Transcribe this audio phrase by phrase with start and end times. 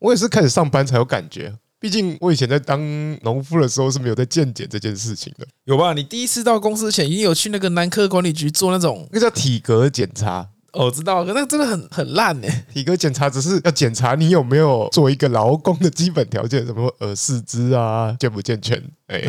[0.00, 1.54] 我也是开始上班才有感觉。
[1.78, 2.78] 毕竟我以前在当
[3.22, 5.46] 农夫的时候是没有在健检这件事情的。
[5.64, 5.94] 有吧？
[5.94, 10.50] 你第一次到公司前，一定有去那个南科管理局做那种，那叫体格检查。
[10.72, 12.46] 哦，我知道，可那个真的很很烂呢。
[12.72, 19.20] 体格检查只是要检查你有没有做一个劳工的基本条件，什么耳四肢啊健不健全，哎，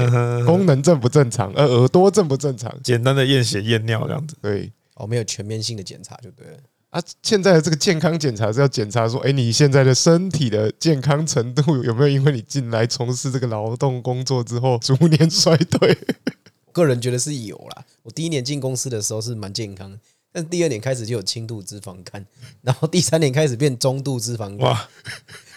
[0.45, 4.35] 功能正不正常，呃，耳朵正不正常，简单的验血验尿这样子。
[4.41, 6.57] 对，哦，没有全面性的检查就对了。
[6.91, 15.97] 啊，现在的这个健康检查是要检查说，哎，你现在的身体的健康程度 有没有因为你进来从事这个劳动工作之后逐年衰退？
[16.73, 17.83] 个人觉得是有啦。
[18.03, 19.97] 我第一年进公司的时候是蛮健康的。
[20.33, 22.25] 但第二年开始就有轻度脂肪肝，
[22.61, 24.59] 然后第三年开始变中度脂肪肝。
[24.59, 24.87] 哇！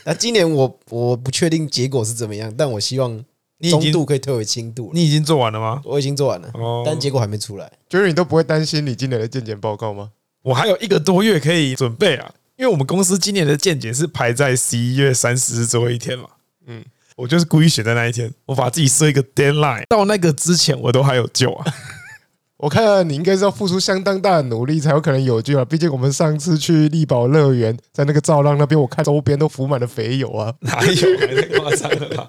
[0.05, 3.24] 那今年我我不确定结果是怎么样，但我希望
[3.71, 4.91] 中度可以退为轻度。
[4.93, 5.80] 你已经做完了吗？
[5.85, 6.52] 我已经做完了，
[6.85, 7.73] 但结果还没出来。
[7.88, 10.10] 就是你都不会担心你今年的健检报告吗？
[10.45, 16.27] 我还有一个多月可以准备啊，因为我们公司今年的健检是排在十一月三十日最后一天嘛。
[16.66, 16.85] 嗯，
[17.16, 21.65] 我就是故意选在那一天，我把自己设一个 deadline，到那个之前我都还有救啊。
[22.59, 25.65] 我看你应该是要付出相当大的努力才有可能有救啊！
[25.65, 30.55] 毕竟我们上次去力宝乐园，在那个造浪那边，我看周边都浮满了肥油啊！
[30.61, 31.16] 哪有？
[31.16, 32.27] 太夸张了吧！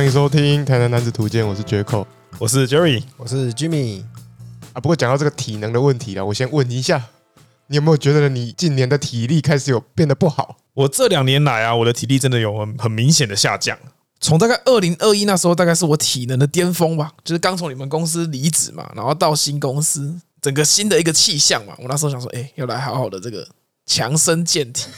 [0.00, 2.06] 欢迎收听《台南男子图鉴》，我是杰克，
[2.38, 4.02] 我是 Jerry，我是 Jimmy
[4.72, 4.80] 啊。
[4.80, 7.04] 不过讲到这个体能的问题了，我先问一下，
[7.66, 10.56] 你有没有觉得你近年的体力开始有变得不好？
[10.72, 13.76] 我这两年来啊，我的体力真的有很很明显的下降。
[14.18, 21.74] 从大概二零二一那时候，大概是我体能的巅峰吧，就是刚从你们公司离职嘛，然后到新公司，整个新的一个气象嘛。
[21.76, 23.46] 我那时候想说，哎，要来好好的这个
[23.84, 24.88] 强身健体。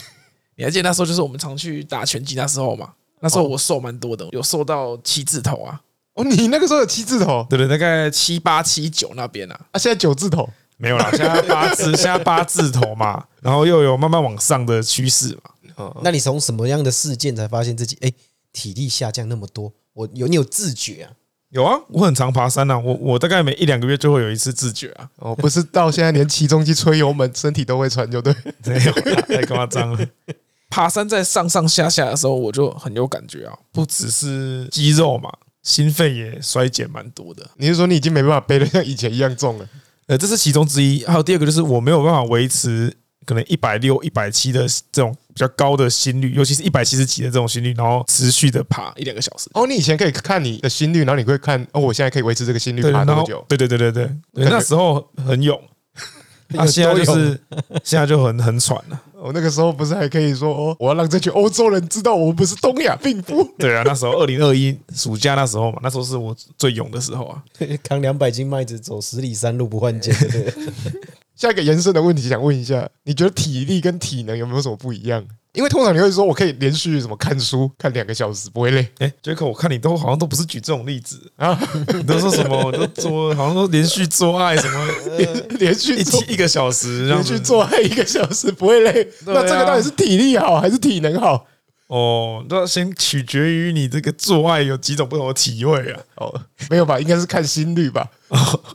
[0.55, 2.93] 你还记得那时候就是我们常去打拳击那时候嘛？
[3.23, 5.79] 那时候我瘦蛮多的，有瘦到七字头啊。
[6.15, 7.47] 哦，你那个时候有七字头？
[7.49, 9.59] 对对，大概七八七九那边啊。
[9.71, 15.93] 啊，现在九字头没有啦，现在八字， 现在八字头嘛，然后又有慢慢往上的趋势嘛。
[16.03, 18.11] 那你从什么样的事件才发现自己哎
[18.51, 19.71] 体力下降那么多？
[19.93, 21.11] 我有你有自觉啊？
[21.49, 25.09] 有啊，我很常爬山啊，我我大概每一两个月就会有一次自觉啊。
[25.15, 28.35] 哦，不是到现在连起重机吹油门身体都会喘，就对，
[28.65, 30.05] 没有太夸张了。
[30.73, 37.47] 爬山在上上下下的时候，我就很有感觉啊，不只是肌肉嘛，心肺也衰减蛮多的。
[37.57, 39.69] 你是说你已经没办法背得像以前一样重了？
[40.07, 41.05] 呃，这是其中之一。
[41.05, 42.95] 还有第二个就是我没有办法维持。
[43.25, 49.49] 可能一百六、一百七的这种比较高的心率，尤其是一百七十几的这种心率，然后持续的爬一两个小时。
[49.53, 53.41] 哦，你以前可以看你的心率，然后你会看哦，我现在可以维持这个心率爬多久？
[53.47, 55.57] 对对对对对，那时候很勇，
[56.57, 57.39] 啊，现在就是
[57.81, 59.01] 现在就很很喘了。
[59.23, 63.41] 我那个时候不是还可以说哦，我要让这群欧洲人知道我们不是东亚病夫。
[63.57, 67.41] 对啊，那时候二零二一暑假那时候嘛，那时候是我最勇的时候啊，
[67.81, 70.13] 扛两百斤麦子走十里山路不换肩。
[71.35, 75.23] 下一个延伸的问题，想问一下，你觉得体力跟体能有没有什么不一样？
[75.53, 78.87] 因为通常你会说，我可以连续什么看书看两个小时不会累。
[78.97, 81.55] 哎，杰克，我看你都好像都不是举这种例子啊，
[81.93, 82.71] 你都说什么？
[82.71, 84.87] 都做好像都连续做爱什么，
[85.59, 89.07] 连续一起一个小时，连续做爱一个小时不会累。
[89.27, 91.45] 那这个到底是体力好还是体能好？
[91.93, 96.01] 哦，那先取决于你这个做爱有几种不同的体位啊。
[96.15, 96.99] 哦，没有吧？
[96.99, 98.09] 应该是看心率吧。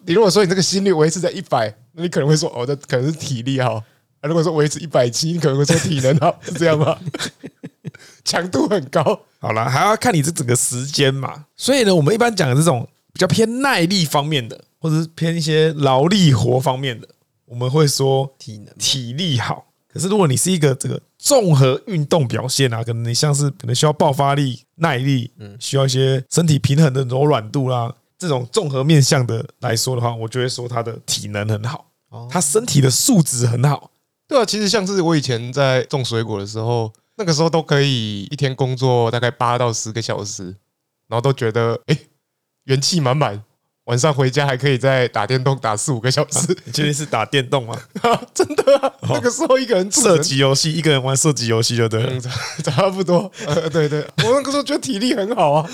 [0.06, 1.74] 你如果说你这个心率维持在一百。
[1.94, 3.82] 那你可能会说，哦，这可能是体力好。
[4.22, 6.96] 如果说维持一百七，你可能会说体能好，是这样吗？
[8.24, 9.02] 强度很高。
[9.40, 11.46] 好了，还要看你这整个时间嘛。
[11.56, 17.08] 所以呢，我们一般讲的这种比较偏耐力方面的，或者是偏一些劳力活方面的，
[17.46, 19.64] 我们会说体能体力好。
[19.92, 31.84] 可是如果你是一个这个综合运动表现啊，可能你像是可能需要爆发力、耐力，嗯，需要一些身体平衡的柔软度啦，这种综合面向的来说的话，我就会说他的体能很好。
[32.30, 33.90] 他身体的素质很好，
[34.26, 40.44] 对啊，其实像是我以前在种水果的时候，那个时候都可以一天工作大概八到十个小时，
[41.06, 41.98] 然后都觉得哎，
[42.64, 43.44] 元气满满，
[43.88, 46.54] 晚上回家还可以再打电动打四五个小时。
[46.64, 47.74] 你确定是打电动吗？
[48.34, 52.20] 真的啊，那个时候一个人射击游戏，一个人玩射击游戏就对了，
[52.62, 53.30] 差不多。
[53.46, 55.70] 呃，对对，我那个时候觉得体力很好啊。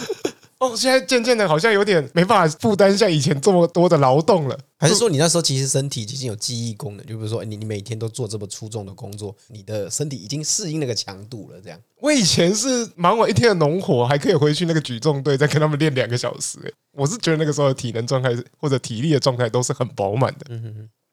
[0.58, 4.58] 哦，现在渐渐的，好像有点没办法负担像以前这么多的劳动了。
[4.78, 7.04] 还是说，你那时候其实身体已经有记忆功能？
[7.06, 11.60] 就比如说，你你每天都做这么粗重的工作，你的身体已经适应那个强度了。
[11.60, 16.58] 这样，我以前是忙完一天的农活，还可以回去那个举重队，再跟他们练两个小时。
[16.92, 20.58] 我是觉得那个时候的体能状态或者体力的状态都是很饱满的。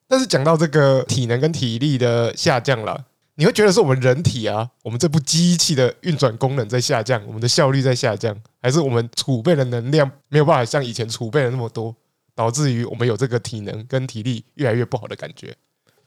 [0.07, 3.05] 但是讲到这个体能跟体力的下降了。
[3.41, 11.95] 你会觉得是我们人体啊，我们这部机器的运转功能在下降，我们的效率在下降，还是我们储备的能量没有办法像以前储备的那么多？
[12.35, 15.55] 导致于我们有这个体能跟体力越来越不好的感觉。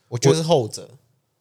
[0.07, 0.89] 我觉得是后者，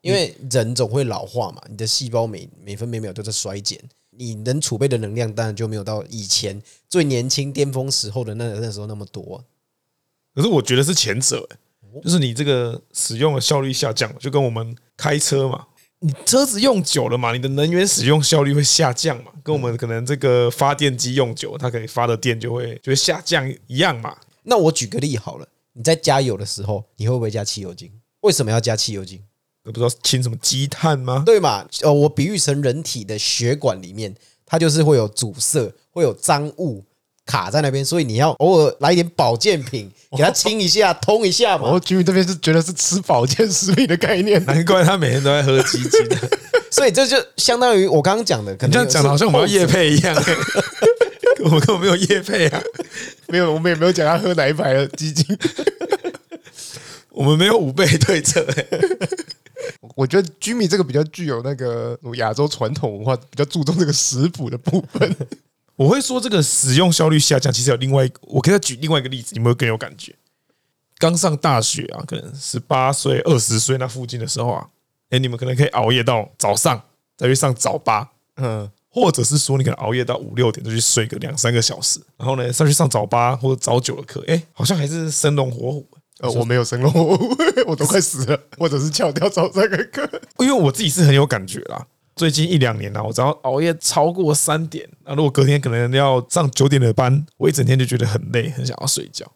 [0.00, 3.80] 因为人总会老化嘛，你的细胞每每分每秒都在衰减，
[4.10, 9.44] 你能储备的能量当然就没有到以前最年轻巅峰时候的那那时候那么多啊。
[10.34, 11.48] 可是我觉得是前者，
[12.02, 15.68] 就是你这个使用的效率下降，就跟我们开车嘛。
[16.04, 24.14] 你车子用久了嘛，你的能源使用效率会下降嘛，跟我们可能这个发电机用久，它可以发的电就会就会下降一样嘛。
[24.42, 27.90] 那我举个例好了，你在加油的时候，你会不会加汽油精？
[28.20, 29.18] 为什么要加汽油精？
[29.64, 31.22] 我不知道清什么积碳吗？
[31.24, 31.66] 对嘛？
[31.80, 34.14] 呃，我比喻成人体的血管里面，
[34.44, 36.84] 它就是会有阻塞，会有脏物。
[37.26, 41.70] 卡在那边，所以你要偶尔来一点保健品，给它清一下、通一下嘛。
[41.70, 46.06] 我居民这边是觉得是吃保健食品的概念，难怪他每天都在喝鸡精。
[46.70, 50.14] 所以这就相当于我刚刚讲的，可能这样讲的好像我们要夜配一样，
[51.44, 52.62] 我们根本没有夜配啊，
[53.28, 55.24] 没有，我们也没有讲他喝哪一排的鸡精，
[57.10, 58.44] 我们没有五倍对策。
[59.96, 65.16] 我觉得居民这个比较具有那个亚洲传统文化，比较注重这个食补的部分。
[65.76, 70.14] 我会说这个使用效率下降，其实有另外一个，我给他举另外一个例子，你们会更有感觉。
[70.98, 74.68] 刚上大学啊，可能十八岁、二十岁那附近的时候啊，
[75.10, 76.80] 哎，你们可能可以熬夜到早上
[77.16, 85.86] 再去上早八，嗯，或者是说你可能熬夜到五六点就去睡个两三个小时，然后呢再去上早八或者早九的课，哎，好像还是生龙活虎。
[86.20, 87.36] 呃，我没有生龙活虎，
[87.66, 91.84] 我都快死了，或者是翘掉早三个课，因为我自己是很有感觉啦。
[92.16, 99.26] 最近一两年呢，我只要熬夜超过三点，那如果隔天可能要上九点的班，我一整天就觉得很累，很想要睡觉。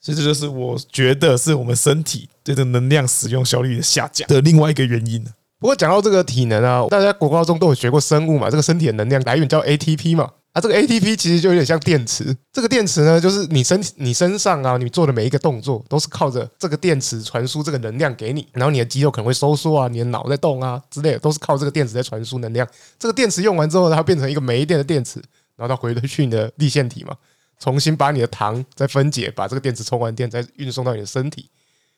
[0.00, 5.24] 所以这就是我觉得是我们身体对这个能量使用效率的下降的另外一个原因。
[5.58, 10.30] 不过讲到这个体能啊，大家国高中都有学过生物嘛，这个身体的能量来源叫 ATP 嘛。
[10.60, 12.36] 这个 ATP 其实就有点像电池。
[12.52, 18.46] 这个电池呢，就是你身体、你身上啊，你做的每一个动作都是靠着这个电池传输这个能量给你。
[18.52, 22.66] 然后你的肌肉可能会收缩啊，你的脑在动啊之类的，都是靠这个电池在传输能量。
[22.98, 25.22] 这个电池用完之后，它变成一个没电的电池，
[25.56, 27.14] 然后它回得去你的粒线体嘛，
[27.58, 31.48] 重新把你的糖再分解，把这个电池充完电，再运送到你的身体。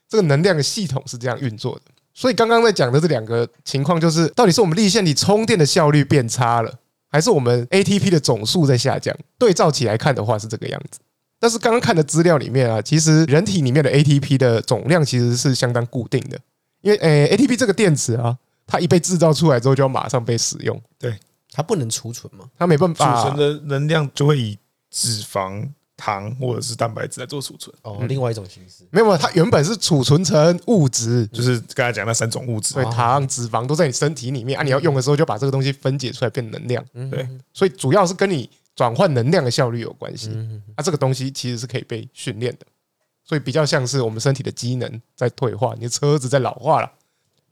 [0.08, 1.82] 这个能量的系统是这样运作的。
[2.12, 6.74] 所以刚刚在讲的这两个情况，就是到底是我们粒线体充电的效率变差了。
[7.10, 11.00] 还是我们 ATP 的总数在下降，对照起来看的话是这个样子。
[11.38, 16.38] 但是刚刚看的资料里面啊，其实人体里面的 ATP 的总量其实是相当固定的，
[16.82, 18.36] 因为诶 ATP 这个电池啊，
[18.66, 21.18] 它一被制造出来之后就要马上被使用，对，
[21.50, 24.58] 它不能储存嘛，它没办法储存的能量就会以
[24.90, 25.68] 脂肪。
[26.00, 27.74] 糖或者是蛋白质来做储存。
[27.82, 28.84] 哦，另外一种形式。
[28.90, 40.30] 没有，它原本是储存成物质，就是刚才讲那三种物质，对，糖、脂肪都在你身体里面啊，你要用的时候就把这个东西分解出来变能量，对，所以主要是跟你转换能量的效率有关系。
[40.76, 42.64] 啊，这个东西其实是可以被训练的，
[43.22, 46.90] 所以比较像是我们身体的机能在退化，你的车子在老化了。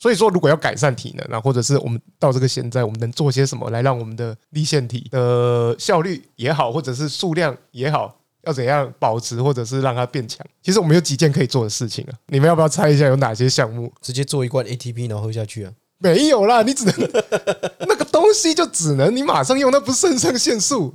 [0.01, 8.18] 所以说，如果要改善体能啊，或者是我们到这个现在，我们能做些什么来让我们的立腺体的效率也好，或者是数量也好？
[8.45, 10.47] 要怎样保持，或者是让它变强？
[10.63, 12.13] 其实我们有几件可以做的事情啊！
[12.27, 13.93] 你们要不要猜一下有哪些项目？
[14.01, 15.73] 直接做一罐 ATP 然后喝下去啊？
[15.99, 16.95] 没有啦，你只能
[17.81, 20.95] 那个东西就只能你马上用，那不是肾上腺素。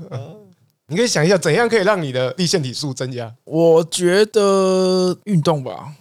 [0.88, 3.34] 你可以想一下，怎样可以让你的粒线体数增加？
[3.44, 5.94] 我觉得运动吧。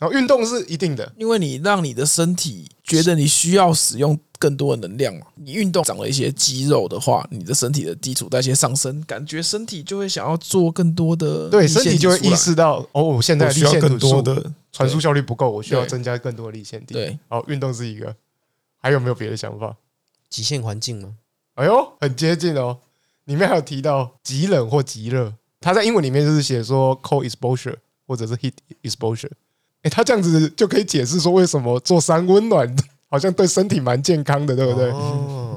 [0.00, 5.26] 然后运动是一定的，因为你让你的身体觉得你需要使用更多的能量嘛。
[5.34, 11.50] 你运动长了一些肌肉的话，你的身体的基础代谢上升，感觉身体就会想要做更多的。
[11.50, 16.94] 对，身体就会意识到哦，我现在需要更多的传输效率不够，我需要增加更多的力线体。
[16.94, 18.16] 对，好，运动是一个，
[18.78, 19.76] 还有没有别的想法？
[20.30, 21.16] 极限环境吗？
[21.56, 22.78] 哎呦，很接近哦。
[23.26, 27.76] 里面还有提到极冷或极热，它在英文里面就是写说 cold exposure
[28.06, 29.30] 或者是 heat exposure。
[29.82, 32.76] 哎，他这样子就可以解释说，为什么做三温暖
[33.08, 34.88] 好像对身体蛮健康的，对不对？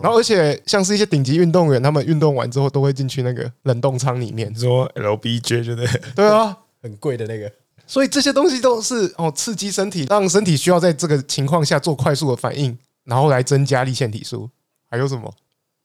[0.01, 6.01] 然后，而且像是一些顶级运动员，他们运动完之后都会进去那个冷冻舱里面，说 LBJ 对不对？
[6.15, 7.51] 对啊，很贵的那个。
[7.85, 14.49] 所以这些东西都是哦，刺激身体，让身体需要在这个情况下做快速的反应，然后来增加立腺体数。
[14.89, 15.33] 还有什么？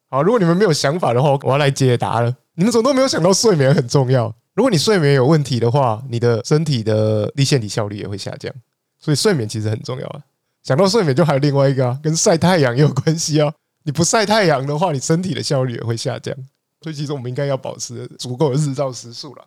[0.08, 2.34] 好，如果你们没有想法的话，我要来解答了。
[2.54, 4.34] 你们怎么都没有想到睡眠很重要？
[4.58, 8.52] 如果你睡眠有问题的话，你的身体的立腺体效率也会下降，
[8.98, 10.20] 所以睡眠其实很重要啊。
[10.64, 13.54] 想到睡眠，就还有另外一个啊，跟晒太阳也有关系啊。
[13.86, 16.34] 你不晒太阳的话，你身体的效率也会下降。
[16.82, 19.44] 所以其实我们应该要保持足够的日照时数了。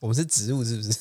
[0.00, 0.98] 我们是植物是不是？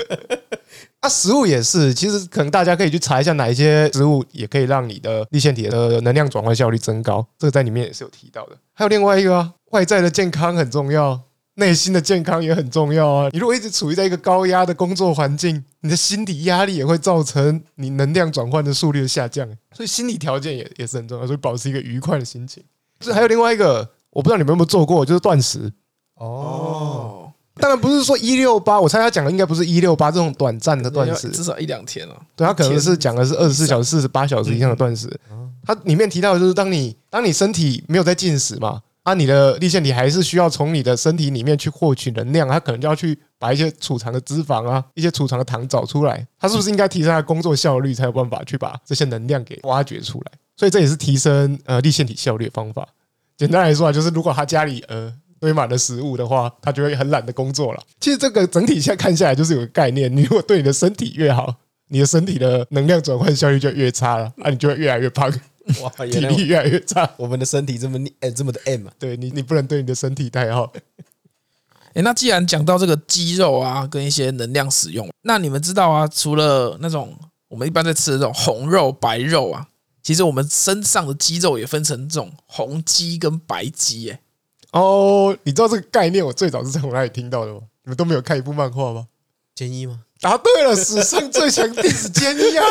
[1.00, 1.92] 啊，食物也是。
[1.92, 7.26] 其实可能大家可以去查一下，哪一些植物也可以让你的立腺体的能量转换效率增高。
[7.38, 8.56] 这个在里面也是有提到的。
[8.72, 11.20] 还有另外一个啊，外在的健康很重要。
[11.60, 13.28] 内心的健康也很重要啊。
[13.32, 19.46] 你如果一直处于在一个高压的工作环境，你的心理压力也会造成你能量转换的速率的下降。
[19.72, 22.64] 所以心理条件也也是很重要，所以保持一个愉快的心情。
[22.98, 25.70] 这还有另外一个，我不知道你们有没有做过，就是断食。
[26.14, 32.16] 哦，当然不是说一六八，我猜他讲的应该不是一六八这种短暂的断食，至少一两天了。
[32.34, 35.08] 对，他可能是讲的是二十四小时、四十八小时以上的断食。
[35.62, 38.80] 它里面提到的就是，当你当你身体没有在进食嘛。
[39.10, 46.24] 啊，你的粒线体还是需要从你的身体里面去获取能量，它可能就要去把一些储藏的脂肪啊、一些储藏的糖找出来。
[46.38, 50.32] 它是不是应该提升它工作效率，才有办法去把这些能量给挖掘出来？
[50.56, 52.86] 所以这也是提升呃粒线体效率的方法。
[53.36, 57.82] 简单来说啊，就是如果他家里呃堆满了食物的话，他就会很懒得工作了。
[57.98, 61.52] 其实这个整体现在看下来就是有个概念：你如果对你的身体越好，
[61.88, 65.32] 你的身体的能量转换效率就越差了，啊，你就会越来越胖。
[65.82, 68.92] 哇， 体力越来越差，我们的身体这么哎这么的 M 啊？
[68.98, 70.72] 对你，你不能对你的身体太好。
[71.94, 76.06] 哎，那既然讲到这个肌肉啊，跟一些能量使用，那你们知道啊？
[76.06, 77.16] 除了那种
[77.48, 79.66] 我们一般在吃的这种红肉、白肉啊，
[80.02, 84.10] 其实我们身上的肌肉也分成这种红肌跟白肌。
[84.10, 84.20] 哎，
[84.72, 86.24] 哦，你知道这个概念？
[86.24, 87.60] 我最早是从哪里听到的吗？
[87.84, 89.08] 你们都没有看一部漫画吗？
[89.54, 90.00] 坚一吗？
[90.20, 92.64] 答对了，史上最强弟子坚一啊！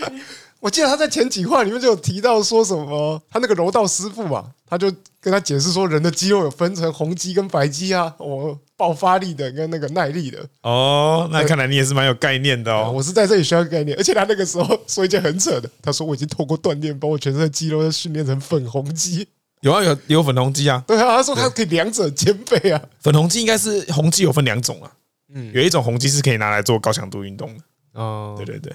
[0.64, 4.90] 我记得他在前几话里面就有提到说什么，他那个柔道师傅嘛，他就
[5.20, 10.38] 跟他解释说，人的肌肉有分成红肌跟白肌啊，我，爆发力的跟那个耐力的。
[10.62, 12.90] 哦，那看来你也是蛮有概念的哦。
[12.90, 19.28] 我是在这里学到概念，而且他那个时候说一件很扯的，他说我已经透过锻炼，把我全身的肌肉都训练成粉红肌。
[19.60, 20.82] 有啊，有有粉红肌啊。
[20.86, 22.80] 对啊，他说他可以两者兼备啊。
[23.00, 24.90] 粉红肌应该是红肌有分两种啊，
[25.34, 27.60] 嗯，有一种红肌是可以拿来做高强度运动的。
[28.00, 28.72] 哦，对对对。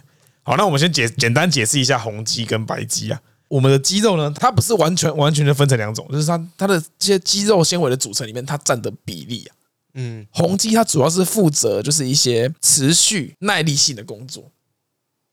[0.50, 3.22] 好，那我们先解简单解释一下红肌跟白肌啊。
[3.50, 9.54] 我们的肌肉呢，它不是完全完全的分成两种，就是它它的这些肌肉纤维的组成里面，它占的比例啊。
[9.94, 14.52] 嗯，红肌它主要是负责就是一些持续耐力性的工作，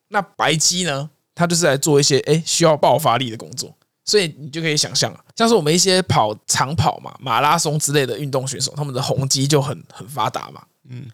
[0.09, 3.75] 那白肌呢，它就是来做一些诶需要爆发力的工作。
[4.05, 10.63] 所以你就可以想象啊，像是我们一些跑长跑嘛、马拉松之类的运动选手，他们的红肌就很很发达嘛。
[10.91, 11.07] 嗯。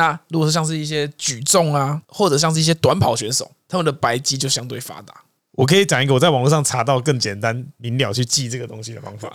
[0.00, 5.12] 那如果是像是一些举重啊，或者像是一些短跑选手，他们的白肌就相对发达。
[5.52, 9.30] 我可以讲一个我在网络上查到更简单明了去记这个东西的方法。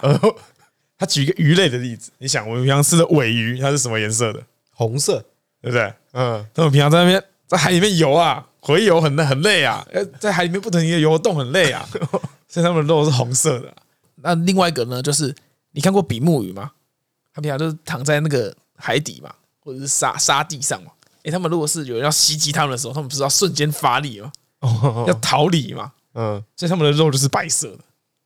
[0.97, 4.41] 他举一个鱼类的例子，你想我们平常吃的尾鱼，它是什么颜色的？
[4.71, 5.23] 红色，
[5.61, 5.93] 对不对？
[6.13, 9.85] 嗯，他们平常在那边在海里面游啊，回游很很累啊，
[10.19, 11.87] 在海里面不停的游动很累啊，
[12.49, 13.71] 所以他们的肉是红色的。
[14.15, 15.35] 那另外一个呢，就是
[15.73, 16.71] 你看过比目鱼吗？
[17.33, 19.31] 他平常就是躺在那个海底嘛。
[19.65, 20.91] 或者是沙沙地上嘛？
[21.23, 24.31] 诶，他们如果是有人要袭击他们的时候，他们不是要瞬间发力吗？
[25.07, 25.91] 要逃离嘛？
[26.13, 27.79] 嗯，所以他们的肉就是白色的。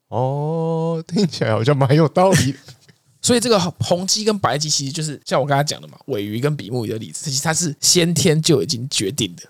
[0.09, 2.53] 哦，听起来好像蛮有道理。
[3.21, 9.43] 所以这个红鸡跟白鸡其实就是像我刚才讲的嘛，尾鱼跟比目鱼的例子，其实它是先天就已经决定的，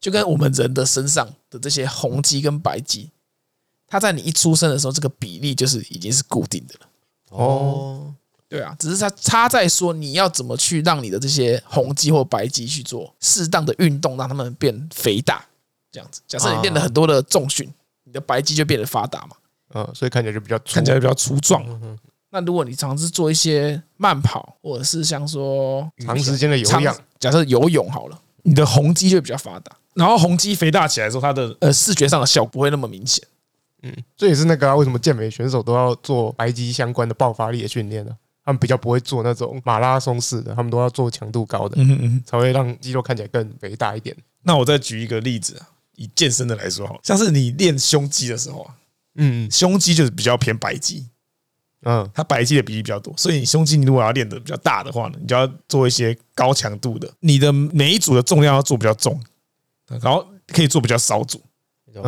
[0.00, 3.10] 就跟我们人的身上的这些红鸡跟白鸡，
[3.86, 6.86] 它在你一出生的时候，这个比例就是已经是固定的了。
[7.30, 8.14] 哦。
[8.52, 15.42] 对啊，只是它差在说你要怎么去让你的这些红肌或白肌去做适当的运动，让它们变肥大，
[15.90, 16.20] 这样子。
[16.28, 17.66] 假设你练了很多的重训，
[18.04, 19.36] 你的白肌就变得发达嘛。
[19.72, 21.64] 嗯，所以看起来就比较看起来比较粗壮。
[22.28, 29.74] 那如果你尝试做一些慢跑，或者是像说长时间的有氧，假设游泳好了，你的红肌就会比较发达。
[29.94, 33.26] 然后红肌肥大起来之后，它的呃视觉上的效果不会那么明显。
[33.82, 38.14] 嗯，这也是那个啊，为什么健美选手都要做白肌相关的爆发力的训练呢？
[38.44, 41.76] 他们比较不会做那种马拉松式的，他们都要做强度高的，
[42.26, 44.16] 才会让肌肉看起来更肥大一点。
[44.42, 48.74] 那我再举一个例子啊，以健身的来说，好像是你练胸肌的时候啊，
[49.14, 51.06] 嗯，胸肌就是比较偏白肌，
[51.82, 59.22] 嗯，它白肌的比例比较多，所以你胸肌你如果要练的比较大的话呢，你就要做一些高强度的，你的每一组的重量要做比较重，
[59.86, 61.40] 然后可以做比较少组。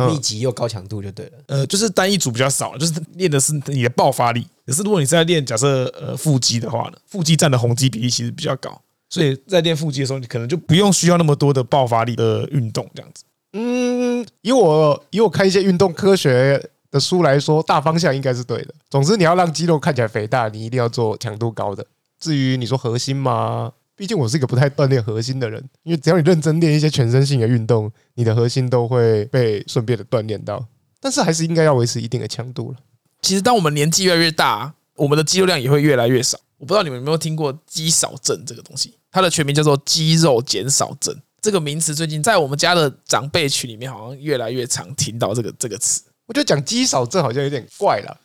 [0.09, 4.47] 密集又高强度就对了，呃，就是单一组比较少，就是练的是你的爆发力。
[4.65, 13.23] 可是如果你在练假设呃腹肌的话呢，腹肌占的红肌比例其实比较高，所以在练腹肌的时候，你可能就不用需要那么多的爆发力的运动这样子。
[13.53, 18.73] 嗯，以我以我看一些运动科学的书来说，大方向应该是对的。
[18.89, 21.85] 总之，你要让肌肉看起来肥大，你一定要做强度高的。
[22.19, 23.71] 至于你说核心吗？
[23.95, 30.65] 毕竟我是一个不太锻炼核心的人，因为只要你认真练一些全身性的运动，你的核心都会被顺便的锻炼到。
[30.99, 32.77] 但是还是应该要维持一定的强度了。
[33.25, 36.37] 其实当我们年纪越来越大，我们的肌肉量也会越来越少。
[36.59, 41.19] 我不知道你们有没有听过肌少症这个东西，它的全名叫做肌肉减少症。
[41.41, 46.03] 这个名词最近在我们家的长辈群里面好像越来越常听到这个这个词。
[46.27, 48.15] 我觉得讲肌少症好像有点怪了。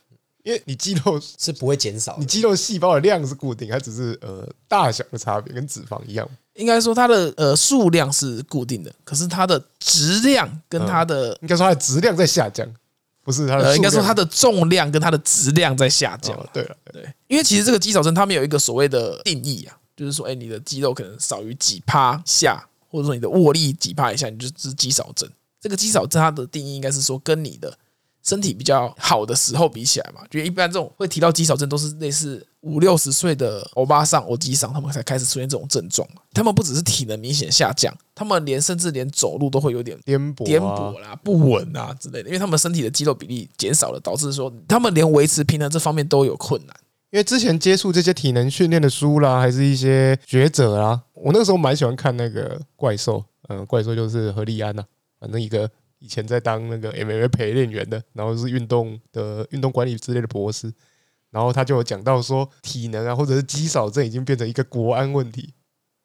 [0.43, 6.29] 因因为你肌肉是不会减少，你肌肉细胞的量是固定，它只是呃大小的差别，跟脂肪一样。
[6.55, 12.67] 应该说它的呃数量是固定的，可是它的质量跟它的、嗯、应该说它的质量在下降，
[13.23, 13.77] 不是它的、呃。
[13.77, 16.37] 应该说它的重量跟它的质量在下降。
[16.37, 25.29] 哦、对了，对，因为其实这个肌少症他们有一个所谓的定义啊，就是说，哎，你的肌肉可能少于几趴下，或者说你的握力几趴以下，你就是肌少症。
[25.61, 27.77] 这个肌少症它的定义应该是说跟你的。
[28.23, 36.07] 身体比较好的时候比起来嘛，就一般这种会提到肌少症都是类似五六十岁的欧巴桑、欧吉桑，他们才开始出现这种症状。
[36.35, 46.77] 他们不只是体能明显下降，他们连甚至连走路都会有点颠簸、颠簸啦、不稳啊之类的，因为他们身体的肌肉比例减少了，导致说他们连维持平衡这方面都有困难。
[47.11, 54.85] 因为之前接触这些体能训练的书啦，还是一些学者啦，我那个时候蛮喜欢看那个怪兽，嗯，怪兽就是何立安呐，
[55.19, 55.71] 反正一个。
[56.01, 60.73] 以前在当那个 MMA 陪练员的，然后是运动的运动管理之类的博士，
[61.31, 65.55] 然后他就有讲到说，体能啊，或者是肌少症已经变成一个国安问题。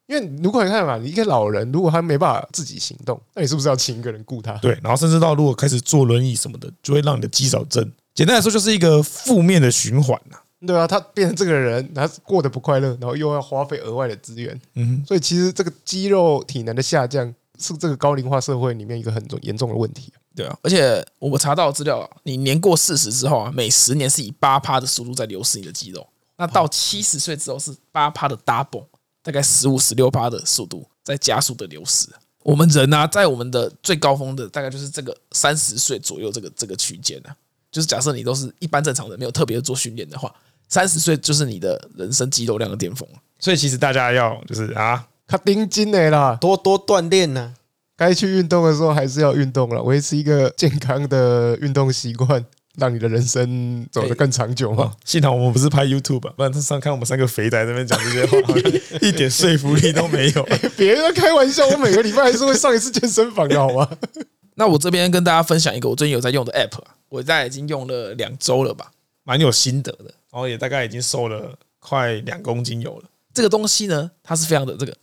[0.07, 4.53] 因为如果你看嘛，你一个老人如果他没办法自己行动，那你是不是要请一个人雇他？
[4.57, 10.37] 对，然后甚至到如果开始坐轮椅什么的，就会让你的肌少症，简单来说就是一个负面的循环呐。
[10.67, 14.59] 对啊，他变成这个人，他过得不快乐，然后又要花费额外的资源。
[14.73, 17.33] 嗯，所以其实这个肌肉体能的下降。
[17.57, 20.11] 是这个高龄化社会里面一个很严重的问题。
[20.35, 26.05] 对啊，而且我查到资料啊，你年过四十之后啊，每十年是以八趴的速度在流失你的肌肉。
[26.35, 28.85] 那到七十岁之后是八趴的 double，
[29.23, 32.09] 大概十五、十六趴的速度在加速的流失。
[32.43, 37.33] 我们人啊，在我们的最高峰的大概就是这个三十岁左右这个这个区间啊，
[37.71, 40.35] 就是假设你都是一般正常人，没有特别做训练的话，
[40.67, 43.07] 三十岁就是你的人生肌肉量的巅峰。
[43.39, 45.07] 所以其实大家要就是啊。
[45.27, 47.53] 他盯紧的啦，多多锻炼呐。
[47.97, 52.43] 该去运动的时候还是要运动了，维持一个健康的运动习惯，
[52.77, 54.93] 让你的人生走得更长久嘛。
[55.05, 60.43] 幸好我们不是拍 YouTube，不然上看我们三个肥仔在那边讲这些话，好 像一点说服力都没有。
[60.75, 63.89] 别人开玩笑，我每个礼拜还是会上一次健身房的好吗？
[64.55, 66.77] 那我这边跟大家分享一个我最近有在用的 App，
[67.07, 68.91] 我大概已经用了两周了吧，
[69.23, 73.03] 蛮有心得的，然后也大概已经瘦了快两公斤有了。
[73.33, 74.93] 这个东西呢，它是非常的这个。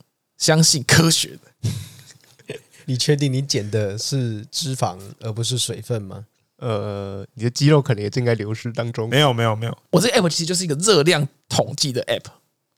[0.42, 6.26] 相信科学的， 你确定你减的是脂肪而不是水分吗？
[6.56, 9.08] 呃，你的肌肉可能也正在流失当中。
[9.08, 9.78] 没有，没有，没有。
[9.92, 12.24] 我这个 app 其实就是一个热量统计的 app，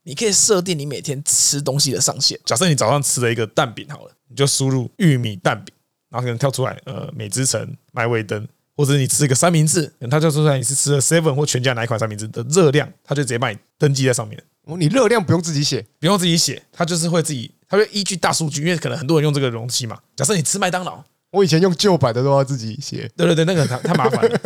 [0.03, 2.39] 你可以设定你每天吃东西的上限。
[2.45, 5.73] 假设你早上吃了一个蛋饼好了，你就输入玉米蛋饼，
[6.11, 8.47] 然后可能跳出来呃美之城、麦味登，
[8.77, 14.43] 或者你吃一个三明治，它跳出来你是吃了 seven 或全家哪一款三明治的热量，它就直接帮你登记在上面。
[14.65, 17.51] 哦，你热量不用自己写，不用自己写，它就是会自己。
[17.67, 19.97] 它会依据大数据，因为可能很多人用这个容器嘛。
[20.15, 23.09] 假设你吃麦当劳，我以前用旧版的都要自己写。
[23.17, 24.39] 对对对，那个太 太麻烦了。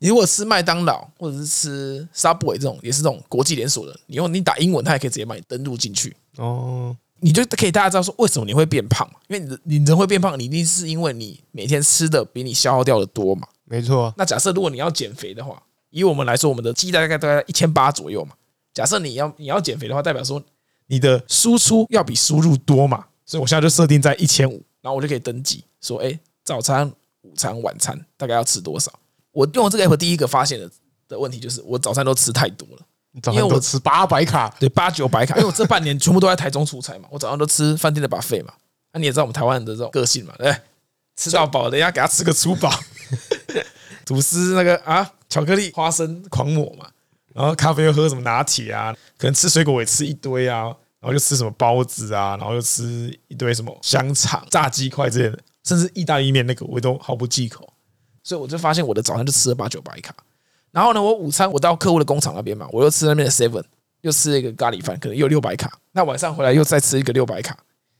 [0.00, 6.14] 你如果吃麦当劳或者是吃 Subway 这种，也是这种国际连锁的，你用你打英文，它也可以直接帮你登录进去。
[6.36, 9.20] 哦，你就可以大家知道说为什么你会变胖嘛？
[9.28, 13.46] 因为你你人会变胖，你一定是因为你每天吃的比你消耗掉的多嘛。
[13.64, 14.12] 没错。
[14.16, 18.32] 那假设如果你要减肥的话，以我们来说，我们的肌大概大概一千八左右嘛。
[18.74, 20.42] 假设你要你要减肥的话，代表说
[20.88, 23.06] 你的输出要比输入多嘛。
[23.26, 26.86] 所以我现在就设定在一千五，然后我就可以登记说，哎，早餐、
[27.22, 28.92] 午餐、晚餐大概要吃多少？
[29.32, 30.70] 我用这个 app 第一个发现的
[31.08, 32.82] 的问题就是，我早餐都吃太多了，
[33.12, 38.52] 你早上都吃八百卡，对，八九百卡，因为我这半年全部都在台中出差嘛，我早上都吃饭店的 buffet 嘛。
[38.92, 40.54] 那你也知道我们台湾人的这种个性嘛，对，
[41.16, 42.70] 吃到饱，等一下给他吃个粗饱，
[44.04, 46.86] 吐司那个啊，巧克力、花生狂抹嘛，
[47.34, 50.74] 然后咖啡又喝什么拿铁啊，可能吃水果也吃一堆啊。
[51.00, 57.70] 然后就吃什么包子啊，然后又吃一堆什么香肠、炸鸡块之类的，甚至意大利面那个我都毫不忌口，
[58.22, 60.16] 所以我就发现我的早餐就吃了八九百卡。
[60.70, 63.62] 然后呢，我午餐我到客户的工厂那边嘛，我又吃那边的 seven，
[64.00, 65.78] 又吃了一个咖喱饭，可能又六百卡。
[65.92, 67.54] 那晚上回来又再吃一个六百卡，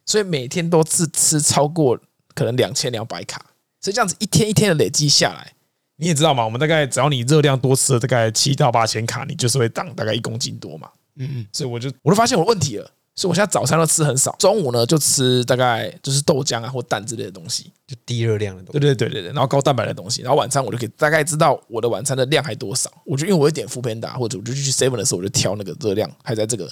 [0.07, 2.01] 所以每天都是吃超过
[2.35, 3.45] 可能两千两百卡。
[3.83, 5.53] 所以这样子一天一天的累积下来，
[5.97, 10.89] 你也知道嘛，我们大概只要你热量多吃了大概七到八千卡，你就是会长大概一公斤多嘛。
[11.17, 18.81] 嗯嗯，所以我就我就发现我问题了，所以我现在早餐都吃很少，中午呢就吃大概就是豆浆啊或蛋之类的东西，就低热量的东西。
[18.81, 22.91] 对对对对对，然后高蛋白的东西，然后晚餐我就可以大概知道我的晚餐的量还多少。
[23.07, 26.69] 我就因为我会点 foodpanda 或者我就去 seven 的时候，我就挑那个热量还在这个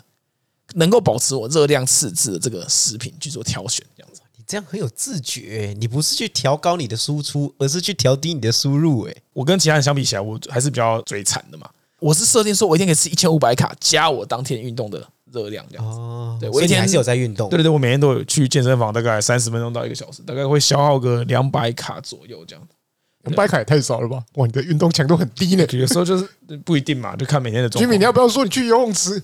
[0.75, 4.22] 能够保持我热量赤字的这个食品去做挑选，这样子。
[4.53, 9.05] 你这样很有自觉，你不是去调高你的输出，而是去调低你的输入。
[9.05, 11.67] 诶，我跟其他人相比起来，我还是比较嘴馋的嘛。
[12.01, 15.99] 我是设定说，我一天可以吃一千五百卡，加我当天运动的热量这样子。
[15.99, 17.49] 哦，对我一天还是有在运动。
[17.49, 22.75] 对对对，我每天都有去健身房，大概三十分钟到一个小时，大概会消耗个两百卡左右这样子。
[23.23, 24.23] 两百卡也太少了吧？
[24.35, 25.65] 哇，你的运动强度很低呢。
[25.71, 26.29] 有时候就是
[26.63, 27.71] 不一定嘛，就看每天的。
[27.71, 29.23] 居民，你要不要说你去游泳池？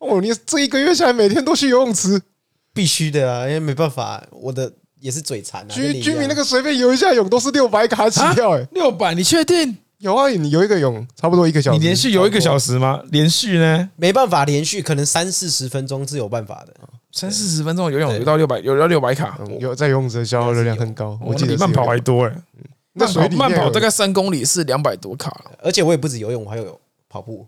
[0.00, 2.20] 哦，你这一个月下来每天都去游泳池，
[2.72, 5.68] 必须的啊，因为没办法，我的也是嘴馋啊。
[5.68, 9.76] 居居民那个随便游一下泳都是六百卡起跳，哎，六百，你确定？
[9.98, 13.02] 有啊，你游一个泳差不多一个小时，你连续游一个小时吗？
[13.10, 13.90] 连续呢？
[13.96, 16.74] 没办法连续，可能三四十分钟是有办法的。
[17.12, 22.32] 三四十分钟游泳游到六百，游到六百卡，有在游泳池的消耗热量很高，我记得慢跑还多哎。
[22.94, 25.30] 那水慢跑大概三公里是两百多卡，
[25.62, 27.46] 而且我也不止游泳，我还有跑步。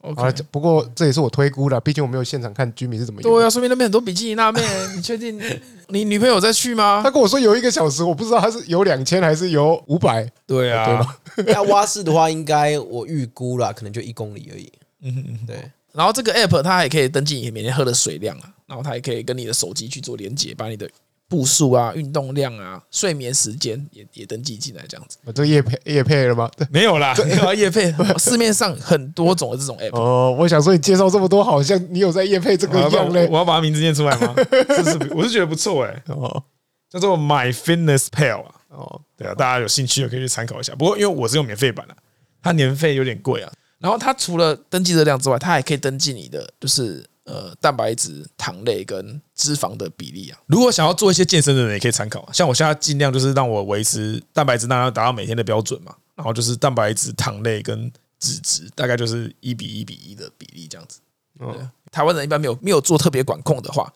[0.00, 3.28] 啊，不过这也是我推估的，毕竟我没有现场看居民是怎么游。
[3.28, 4.60] 对啊，说明那边很多比基尼辣妹，
[4.96, 5.40] 你确定
[5.88, 7.02] 你女朋友在去吗？
[7.04, 10.26] 他跟我说游一个小时，我不知道他是游两千还是游五百。
[10.46, 11.04] 对啊，
[11.48, 14.72] 要蛙式的话，应该我预估了，可能就一公里而已。
[15.02, 15.56] 嗯嗯，对。
[15.92, 20.88] 然后这个 app 它还可以登记你每天喝的水量啊，然后它也可以跟你的手机去做连接，把你的。
[21.30, 25.16] 步数啊，运动量啊，睡眠时间也也登记进来，这样子。
[25.24, 26.50] 我这业配业配了吗？
[26.72, 27.94] 没有啦，没有业配。
[28.18, 29.96] 市面上很多种的这种 app。
[29.96, 33.28] 哦，我想说你介绍这么多，好像你有在业配这个一样嘞。
[33.30, 34.34] 我要把它名字念出来吗？
[34.74, 36.02] 是是，我是觉得不错哎。
[36.08, 36.42] 哦，
[36.90, 38.54] 叫做 My Fitness Pal 啊。
[38.70, 40.74] 哦，对啊，大家有兴趣的可以去参考一下。
[40.74, 41.94] 不过因为我是用免费版的，
[42.42, 43.52] 它年费有点贵啊。
[43.78, 47.04] 然后它除了登记热量之外，它还可以登记你的就是。
[47.30, 52.28] 呃，蛋白质、糖类跟脂肪的比例啊，如果想要做一些健身的人，也可以参考。
[52.32, 55.94] 像我现在尽量就是让我维持蛋白质，当然要达到每天的标准嘛。
[56.16, 60.98] 然后就是蛋白质、糖类跟脂质，大概就是一比一比一的比例这样子。
[61.38, 63.92] 嗯，台湾人一般没有没有做特别管控的话，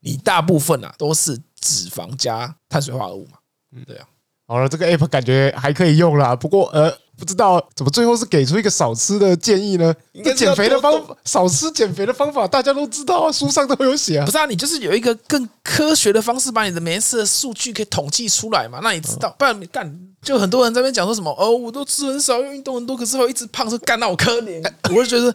[0.00, 3.38] 你大部分啊都是脂肪加碳水化合物嘛。
[3.72, 4.06] 嗯，对啊。
[4.46, 6.36] 好了，这个 app 感觉还可以用啦。
[6.36, 6.94] 不过呃。
[7.16, 9.94] 不知道怎么最后是给出一个少吃的建议呢？
[10.12, 14.24] 应该减肥的方法，少吃减肥的方法，大家都知道啊，书上都有写啊。
[14.24, 18.80] 不是啊，你就是有一个更科学的方式，把你的每一次的数据可以统计出来嘛？
[18.82, 24.62] 那你知道，不然你干，就很多人在那边讲说什么哦，我都吃很少，运动很多，可是我一直胖，说干到我可怜。
[24.90, 25.34] 我就觉得，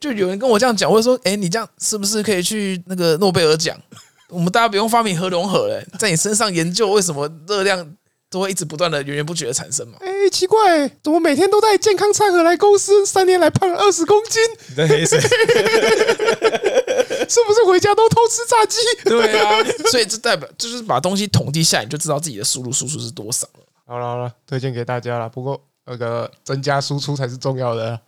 [0.00, 3.76] 就有人跟我这样讲，我就说，哎，你这样是不是可以去那个诺贝尔奖？
[4.30, 7.94] 我们大家不用发明核融合嘞，在你身上研究为什么热量。
[8.34, 9.96] 都会一直不断的源源不绝的产生嘛？
[10.00, 13.06] 哎、欸，奇怪，怎么每天都带健康餐盒来公司？
[13.06, 14.42] 三年来胖了二十公斤？
[14.70, 15.20] 你在黑谁？
[17.28, 18.76] 是不是回家都偷吃炸鸡？
[19.04, 23.60] 对啊， 所以这代表就是把东西统计下来，你就知道自己的输入输出是多少了。
[23.86, 25.28] 好了好了，推荐给大家了。
[25.28, 28.00] 不过那个增加输出才是重要的。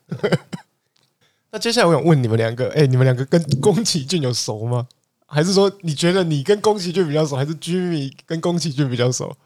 [1.52, 4.88] 那接下来我想问你们两个，哎、欸，你们两个跟宫崎骏有熟吗？
[5.28, 9.36] 还是说你觉得你跟宫崎骏比较熟，还是 Jimmy 跟宫崎骏比较熟？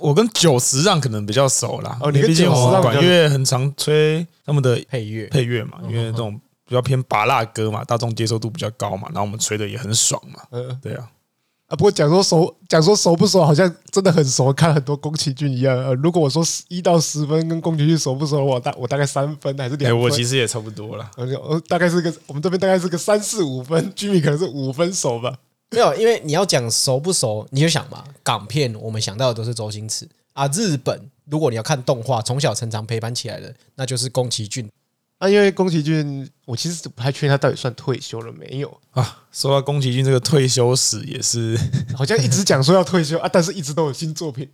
[0.00, 11.08] 我跟久石让可能比较熟啦，哦，你跟久石让管乐很常吹他们的配乐配乐嘛，因为这种比较偏拔辣歌嘛，大众接受度比较高嘛，然后我们吹的也很爽嘛，嗯，对啊，
[11.66, 15.76] 啊，不过讲说熟，讲说熟不熟，好像真的很熟，看很多宫崎骏一样。
[15.76, 20.00] 呃，如果我说一到十分跟宫崎骏熟不熟，我大我大概三分还是两分？
[20.00, 25.36] 我其实也差不多了，我大概是个我们这边大概是个三四五分，Jimmy 可能是五分熟吧。
[25.70, 30.08] 没有，因为你要讲熟不熟，你就想嘛，港片我们想到的都是周星驰。
[30.32, 34.68] 啊，日本如果你要看动画，从小成长陪伴起来的，那就是宫崎骏。
[35.18, 39.24] 啊，因为宫崎骏，我其实不太确定他到底算退休了没有啊。
[39.30, 41.58] 说到宫崎骏这个退休史，也是
[41.94, 44.48] 好像一直讲说要退休啊，但是一直都有新作品，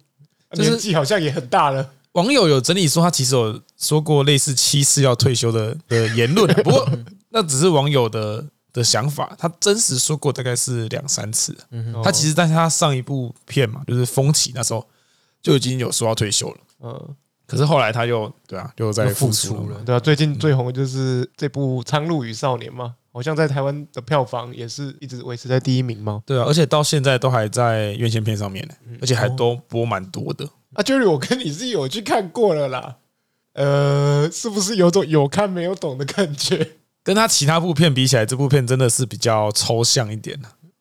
[0.53, 1.93] 年纪好像也很大了。
[2.13, 6.89] 网友有整理说，他其实有说过类似七次要退休的的言论， 不过
[7.29, 8.45] 那只是网友的
[8.77, 11.57] 的想法，他真实说过大概是两三次。
[12.05, 14.87] 他其实在他上一部片嘛，就是《风起》那时候。
[15.43, 17.15] 就已经有说要退休了，嗯，
[17.47, 30.45] 可是后来他又对啊，又在复出了，对啊，最近最红的就是这部《苍鹭与少年》嘛，好像在台湾的票房也是一直维持在第一名嘛，对啊，而且到现在都还在院线片上面呢，而且还都播蛮多的。
[30.73, 32.97] 啊，Jerry，我跟你是有去看过了啦，
[33.53, 36.73] 呃，是不是有种有看没有懂的感觉？
[37.07, 40.37] 跟他其他部片比起来，这部片真的是比较抽象一点。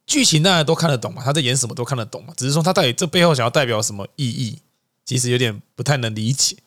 [0.08, 1.22] 剧情大家都看得懂嘛？
[1.24, 2.34] 他在演什么都看得懂嘛？
[2.36, 4.58] 只是说他到底这背后想要代表什么意义，
[5.06, 6.58] 其实有点不太能理解。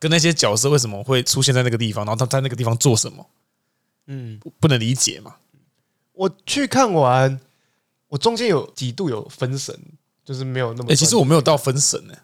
[0.00, 3.24] 跟那些角色为什么会出现在那个地方，然后他在那个地方做什么，
[4.08, 5.36] 嗯，不能理解嘛？
[6.14, 7.38] 我去看完，
[8.08, 9.78] 我中间有几度有分神，
[10.24, 10.90] 就是没有那么……
[10.90, 12.14] 哎，其实我没有到分神呢。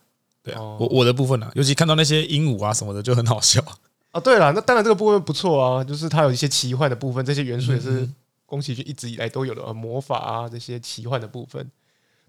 [0.43, 3.65] 对啊，我我的部分啊，尤其看到那些鹦鹉啊什么的，就很好笑
[4.11, 4.21] 啊。
[4.21, 8.09] 对了，那当然这个部分不错啊，就是它有一些奇幻的部分，这些元素也是。
[8.51, 11.71] 宫崎骏一直以来都有的魔法啊，这些奇幻的部分。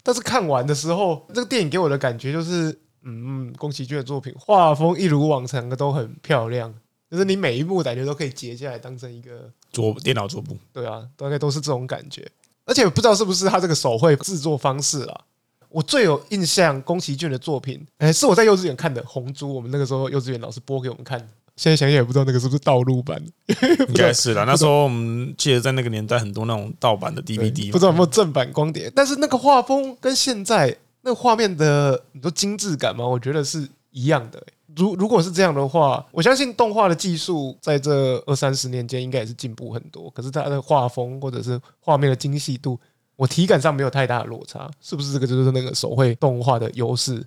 [0.04, 6.72] 但是看完的时候，这个电影给我的感觉就是，嗯，宫崎骏的作品画风一如往常的都很漂亮，
[7.10, 10.56] 就是你每一幕感觉都可以截下来当成一个桌电脑桌布。
[10.72, 12.30] 对啊，大概都是这种感觉。
[12.66, 15.24] 而且不知道是不是他这个手绘制作方式啊，
[15.70, 21.28] 我最有印象宫崎骏的作品，哎、欸，是我在幼稚园看的《红猪》，我们那个时候幼稚园老师播给我们看。
[21.56, 23.22] 现在想想也不知道那个是不是盗录版，
[23.88, 24.44] 应该是啦。
[24.44, 28.90] 那时候我们记得在那个年代很多那种盗版的 DVD，不知道有没有正版光碟。
[28.94, 34.46] 但是那个画风跟现在那个画面的你说精致感嘛，我觉得是一样的、欸。
[34.74, 40.08] 如如果是这样的话，我相信动画的技术在这二三十年间应该也是进步很多。
[40.10, 42.80] 可是它的画风或者是画面的精细度，
[43.14, 47.22] 我体感上没有太大的落差，是不是这个就是那个手绘动画的优势？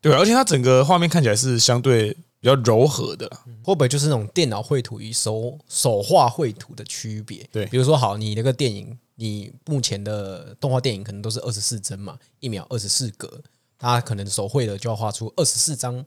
[0.00, 3.28] 对，而且它整个画面看起来是相对比较柔和的，
[3.62, 7.48] 会不会就是那种电脑绘图与手手画绘图的区别？
[7.52, 13.42] 对，比如说好，你那个电影，你目前的动画电影可能都是二十四帧嘛，一秒二十四格，
[13.78, 16.04] 它可能手绘的就要画出二十四张。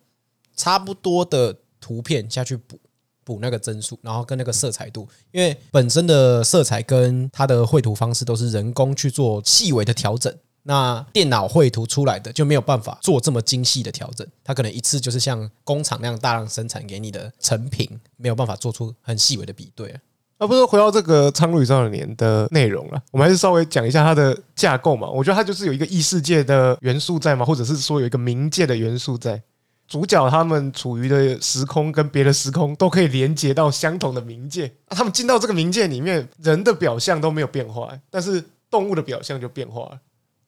[0.54, 2.78] 差不多的图片下去补
[3.24, 10.32] 补那个帧数，然后跟那个色彩度，因为本身的色彩跟它的绘图方式都是人工去做细微的调整，
[10.64, 20.48] 那电脑绘图出来的就没有办法做这么精细的调整，它可能一次就是像工厂那样大量生产给你的成品，没有办法做出很细微的比对啊。
[20.48, 25.08] 不是回到这个《苍鹭与少年》的内容了，我们还是稍微讲一下它的架构嘛。
[25.08, 29.42] 我觉得它就是有一个异世界的元素在嘛，或者是说有一个冥界的元素在。
[29.88, 40.00] 主角他们处于的时空跟别的时空都可以连接到相同的冥界，啊，他们进到这个冥界里面，人的表象都没有变化，但是动物的表象就变化了。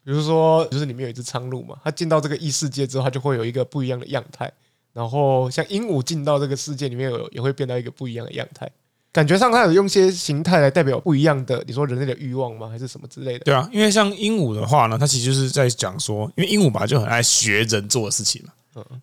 [0.03, 4.51] 比如说，就是里面有一只苍鹭嘛，它进到这个异世界之后，它就会有一个不一样的样态。
[4.91, 8.69] 然后像鹦鹉进到这个世界里面，有也会变到一个不一样的样态。
[9.11, 12.67] 感觉上它有用些形态来代表不一样的，你说人类的欲望吗？
[12.67, 13.45] 还是什么之类的？
[13.45, 18.51] 对啊，因为像鹦鹉的话呢，它其实就是在讲说，因为鹦鹉本来就很爱学人做的事情嘛。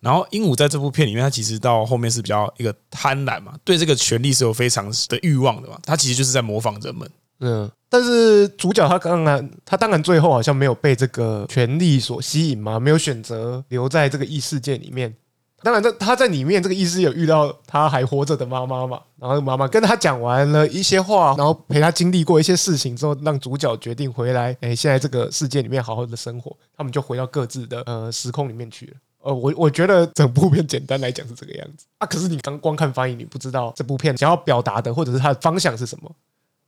[0.01, 5.79] 然后鹦鹉在这部片里面，它其实到后面是比较一个贪婪嘛，对这个权力是有非常的欲望的嘛。
[5.83, 7.09] 它其实就是在模仿人们。
[7.39, 15.13] 嗯，但是主角他当然，他当然最后好像没有被这个权力所吸引嘛，没有选择留在这个异世界里面。
[15.61, 24.55] 当然，在他在里面这个异世有遇到他还活着的妈妈嘛，然后妈妈跟他讲完了一些话，然后陪他经历过一些事情之后，让主角决定回来。
[24.61, 28.93] 哎，现在这个世界里面好好的生活，他们就回到各自的呃时空里面去了。
[29.23, 32.07] 呃，我我觉得整部片简单来讲是这个样子啊。
[32.07, 36.09] 可是你刚光看翻译，你不知道这部片想要表达的或者是它的方向是什么。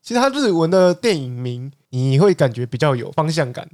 [0.03, 3.69] 其实它日文的电影名你会感觉比较有方向感，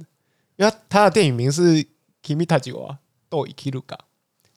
[0.57, 1.75] 因为它的电影名是《
[2.23, 2.97] Kimi taちは
[3.29, 3.95] どう生きるか》，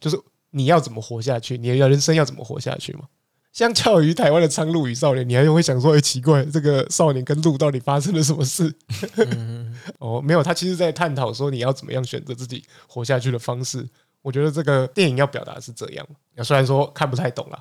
[0.00, 3.08] 就是你要怎么活下去，你的人生要怎么活下去嘛。
[3.52, 8.72] 相较于台湾的《苍鹭与少年》，你还会想说，哎，奇怪，这个少年跟鹿到底发生了什么事？
[9.98, 13.88] 哦，没有，他其实在探讨说你要怎么样选择自己活下去的方式。
[14.22, 16.06] 我觉得这个电影要表达的是这样，
[16.44, 17.58] 虽然说看不太懂啦。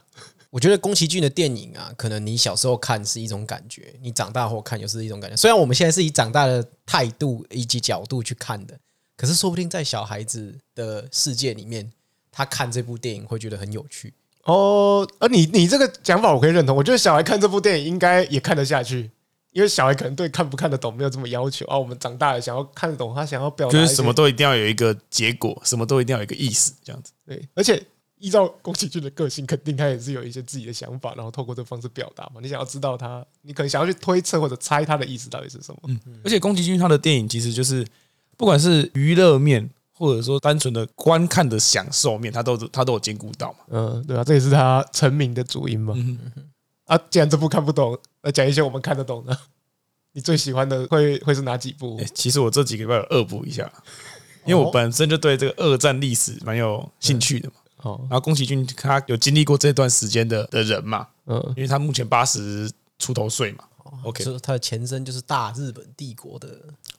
[0.52, 5.34] 我觉得宫崎骏的电影啊，可能你小时候看是一种感觉，你长大后看又是一种感觉。
[5.34, 8.78] 虽然我们现在是以长大的态度以及角度去看的，
[9.16, 11.90] 可是说不定在小孩子的世界里面，
[12.30, 14.12] 他看这部电影会觉得很有趣
[14.44, 15.08] 哦。
[15.18, 19.10] 而你你这个讲法我可以认同，我觉得小孩看这部电影应该也看得下去。
[19.52, 27.12] 因为小孩可能对看不看得懂没有这么要求啊，我们长大了想要看得懂，他想要表达，就是什么都一定要有一个结果，什么都一定要有一个意思，这样子。
[27.26, 27.82] 对，而且
[28.22, 32.40] 依照宫崎骏的个性，肯定他也是有一些自己的想法，然后透过这个方式表达嘛。
[32.40, 35.80] 你想要知道他，你可能想要去推测或者猜他的意思到底是什么。
[35.88, 37.84] 嗯，而且宫崎骏他的电影其实就是
[38.36, 43.58] 不管是娱乐面，或者说单纯的观看的享受面，他都他都有兼顾到嘛。
[43.70, 45.92] 嗯，对啊，这也是他成名的主因嘛。
[45.96, 46.16] 嗯
[46.84, 49.36] 啊，既然这部看不懂，那讲一些我们看得懂的。
[50.14, 51.98] 你最喜欢的会会是哪几部？
[51.98, 53.68] 欸，其实我这几个月有恶补一下，
[54.46, 57.54] 因为我本身就对这个二战历史蛮有兴趣的嘛。
[57.82, 61.06] 哦，然后宫崎骏他有经历过这段时间的的人嘛。
[61.26, 63.64] 嗯，因为他目前八十出头岁嘛。
[64.04, 66.48] OK，所以他的前身就是大日本帝国的。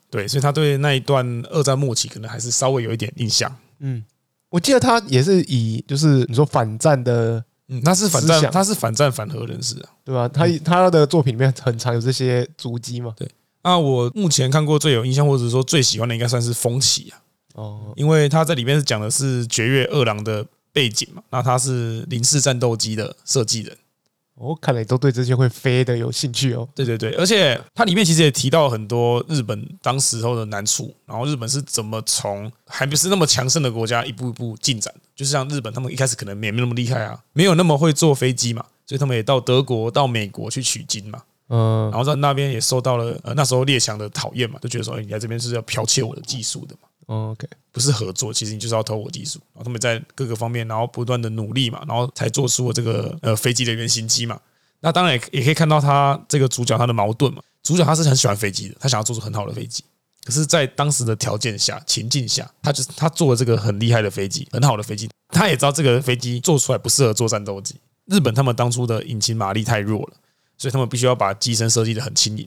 [0.10, 3.54] 对，所以他对那一段二战末期可能还是稍微有一点印象。
[3.80, 4.04] 嗯，
[4.50, 7.43] 我记得他也是以就是你说反战的。
[7.69, 10.28] 嗯，他是反战，他是反战反核人士啊，对吧？
[10.28, 13.13] 他他的作品里面很常有这些足迹嘛。
[13.15, 13.26] 对，
[13.63, 17.22] 那我目前看过最有印象或者说最喜欢的，应该算是《风起》啊。
[17.56, 23.77] 哦，因为他在里面是讲的是绝月二郎的背景嘛，那他是零式战斗机的设计人。
[24.36, 26.67] 我看来都对这些会飞的有兴趣哦。
[26.73, 34.91] 对对对，而且它里面其实也提到很多日本当时候的难处，然后日本是怎么从还不是那么强盛的国家一步一步进展。
[35.15, 41.21] 就是像日本，他们一开始可能也没那么厉害啊，没有那么会坐飞机嘛，所以他们也到德国、到美国去取经嘛。
[41.49, 46.88] 嗯，然后在那边也受到了呃那时候列强的讨厌嘛，就觉得说，哎，你来这边是要剽窃我的技术的嘛。
[47.08, 49.39] OK，不是合作，其实你就是要偷我技术。
[49.54, 54.39] 然后他们在各个方面，然后不断的努力嘛，然后才做出了这个呃飞机的原型机嘛。
[54.80, 57.42] 那当然也也可以看到他这个主角他的矛盾嘛。
[57.63, 59.86] 主角他是很喜欢飞机的，他想要做出很好的飞机，
[60.26, 65.10] 可是，在当时的条件下、情境下，他就是他做了这个很厉害的飞机，很好的飞机。
[65.30, 67.76] 他也知道这个飞机做出来不适合做战斗机。
[68.08, 70.13] 日本他们当初的引擎马力太弱了，
[70.58, 72.46] 所以他们必须要把机身设计得很轻盈，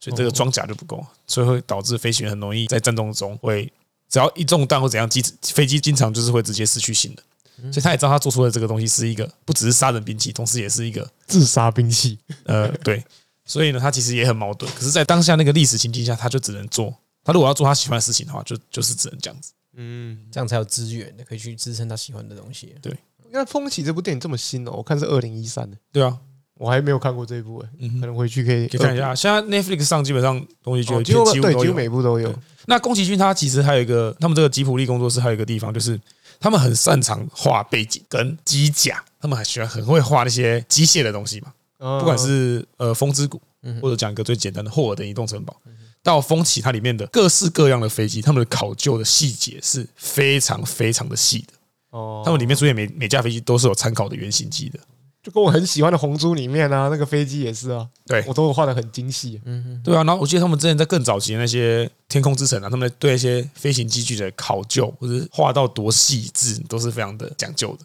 [0.00, 3.72] 所以这个装甲就不够，所以会导致飞行员很容易在战斗中会
[4.08, 7.72] 只要一中弹或怎样，机飞机经常就是会直接失去性能。
[7.72, 12.18] 所以他也知道他做出的这个东西是一个不只是杀人兵器，同时也是一个自杀兵器。
[12.44, 13.02] 呃，对，
[13.46, 14.70] 所以呢，他其实也很矛盾。
[14.74, 16.94] 可是，在当下那个历史情境下，他就只能做。
[17.24, 22.74] 他如果要做他喜欢的事情的话，就就是只能这样子，嗯，这样才有资源，可以去支撑他喜欢的东西。
[22.82, 22.92] 对，
[23.32, 25.76] 因为《风起》这部电影这么新哦，我看是二零一三的。
[25.90, 26.14] 对啊，
[26.58, 29.14] 我还没有看过这一部诶，嗯，可能回去可以可以看一下。
[29.14, 32.38] 现在 Netflix 上基本上东西就几乎对几乎每部都有。
[32.66, 35.98] 那宫崎骏他其实还有一个，他们这个吉普力工作室还有一个地方，就是
[36.38, 41.52] 他们很擅长画背景跟机甲，他们很喜欢很会画那些机械的东西嘛。
[41.78, 43.40] 不管是呃风之谷，
[43.80, 45.56] 或者讲一个最简单的霍尔的移动城堡。
[46.02, 51.52] 到风起，它里面的各式各样的飞机，他们的考究的细节是非常非常的细的。
[51.90, 54.78] 哦，他们里面出现每每架飞机都是有参考的原型机的，
[55.26, 59.40] 就跟我很喜欢的红猪里面啊，那个飞机也是啊，对我都画的很精细。
[59.44, 60.04] 嗯嗯，对啊。
[60.04, 67.84] 然后我记得他们之前在更早期的那些天空之城啊，他们对一些飞行机具的考究或者画到多细致，都是非常的讲究的。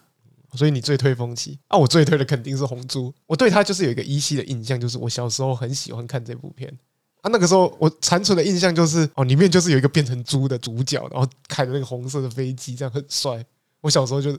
[0.54, 1.76] 所以你最推风起啊？
[1.80, 3.12] 我最推的肯定是红猪。
[3.26, 6.72] 我对它就是有一个依稀的印象，就是我小时候很喜欢看这部片。
[7.22, 13.44] 啊，那个时候我残存的印象就是，哦，里面就是有一个变成猪的主角，然后开着那个红色的飞机，这样很帅。
[13.80, 14.32] 我小时候就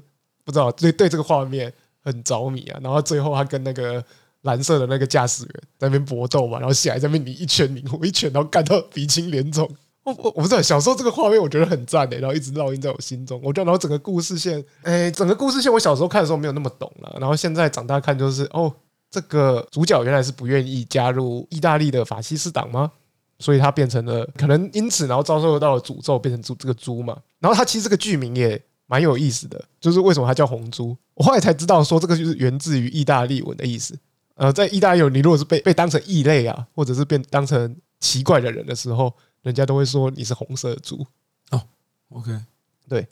[0.45, 2.79] 不知道对对这个画面很着迷啊。
[2.83, 4.05] 然后最后他跟那个
[4.43, 9.69] 蓝色的那个驾驶员在那边搏斗嘛，然后下来在那边你一拳你我一拳，然后干到鼻青脸肿。
[10.05, 13.41] 我我我不知道小时候这个画面我觉得很赞诶，然后一直烙印在我心中。
[13.43, 18.73] 我觉得然后整个故事线，哎，整个故事线我小时候看的时候没有那么懂了，然后现在长大看就是哦。
[19.13, 22.91] 这个主角原来是不愿意加入意大利的法西斯党吗？
[23.39, 27.15] 所以他变成了可能因此，然后遭受到了诅咒，变成猪这个猪嘛。
[27.39, 28.59] 然后他其实这个剧名也
[28.93, 30.95] 蛮有意思的，就是为什么它叫红猪？
[31.15, 33.99] 我后来才知道说这个就是源自于意大利文的意思。
[34.35, 41.07] 呃，在意大利文，你如果是被被当成异类啊，或者是变当成奇怪的人的时候，人家都会说你是红色的猪。
[41.53, 41.63] 哦
[42.11, 42.39] ，OK，
[42.87, 43.09] 对。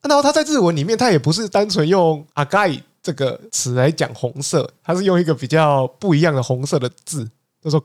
[0.00, 2.82] 然后他在日文里面，他也不是单纯用阿盖。
[3.00, 7.24] 这个词来讲红色，他是用一个比较不一样的红色的字，
[7.62, 7.80] 叫做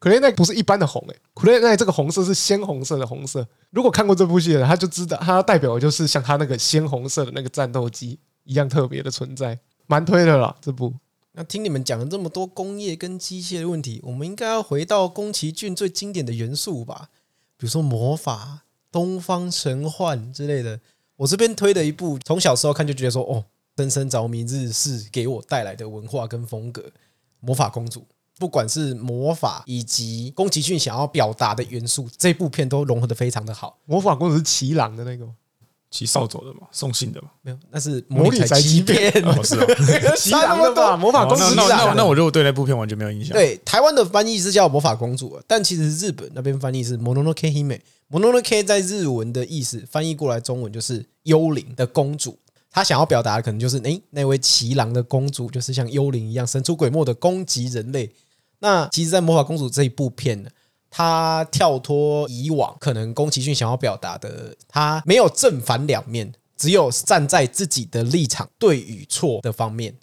[0.00, 0.20] kurenai。
[0.20, 3.46] kurenai 不是一般的红诶，kurenai 这个红色是鲜红色的红色。
[3.70, 10.56] 如果看过这部戏的人，他就知道它代表的就是像它那个鲜红色的那个战斗机一样特别的存在，蛮推的啦。
[10.60, 10.94] 这部。
[11.32, 17.08] 那听你们讲了这么多工业跟机械的问题，我们应该要回到宫崎骏最经典的元素吧，
[17.56, 20.80] 比如说魔法、东方神幻之类的。
[21.16, 23.44] 我这边推的一部，从小时候看就觉得说，哦。
[23.78, 26.90] 深深着迷日式给我带来的文化跟风格，
[27.38, 28.04] 魔法公主，
[28.38, 33.78] 不管是魔法以及宫崎骏想要表达的元素，这部片都融合的非常的好。
[33.84, 35.26] 魔法公主是骑狼的那个，
[35.90, 39.66] 骑扫帚的嘛，送信的嘛，没有，那是魔女宅急便，是啊，
[40.16, 40.96] 骑狼的吧？
[41.00, 43.32] 魔法公主，那那那我就对那部片完全没有印象。
[43.32, 47.80] 对，台湾的翻译是叫魔法公主，但其实日本那边翻译是 Mononoke Hime。
[48.10, 52.38] Mononoke 在日文的意思翻译过来中文就是幽灵的公主。
[52.70, 58.10] 他想要表达的可能就是，诶，那位骑狼的公主就是像幽灵一样神出鬼没的攻击人类。
[58.60, 60.50] 那其实，在《魔法公主》这一部片呢，
[60.90, 69.94] 它跳脱以往可能宫崎骏想要表达的，它没有正反两面，只有站在自己的立场对与错的方面。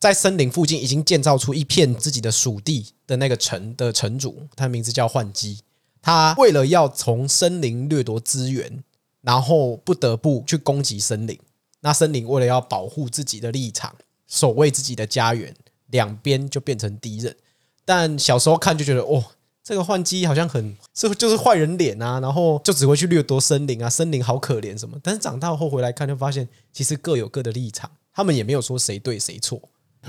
[0.00, 5.58] 在森林附近已经建造出一片自己的属地的那个城的城主，他的名字叫幻姬。
[6.00, 8.84] 他为了要从森林掠夺资源，
[9.20, 11.36] 然后不得不去攻击森林。
[11.80, 13.94] 那森林为了要保护自己的立场，
[14.28, 15.52] 守卫自己的家园，
[15.88, 17.36] 两边就变成敌人。
[17.88, 19.24] 但小时候看就觉得，哦，
[19.64, 24.98] 这个换机好像很是就是坏人脸啊，然后就只会去掠夺森林啊，森林好可怜什么。
[25.02, 29.58] 但是长大后回来看，就发现其实各有各的立场，他们也没有说谁对谁错，